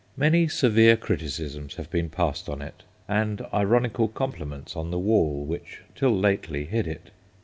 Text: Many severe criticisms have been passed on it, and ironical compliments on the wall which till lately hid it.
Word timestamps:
Many 0.17 0.47
severe 0.47 0.97
criticisms 0.97 1.75
have 1.75 1.91
been 1.91 2.09
passed 2.09 2.49
on 2.49 2.59
it, 2.59 2.81
and 3.07 3.45
ironical 3.53 4.07
compliments 4.07 4.75
on 4.75 4.89
the 4.89 4.97
wall 4.97 5.45
which 5.45 5.81
till 5.93 6.17
lately 6.17 6.65
hid 6.65 6.87
it. 6.87 7.11